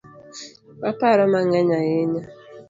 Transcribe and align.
Aparo 0.89 1.23
mang’eny 1.31 1.71
ahinya 1.79 2.23